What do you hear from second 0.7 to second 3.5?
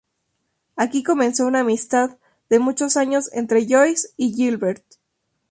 Aquí comenzó una amistad de muchos años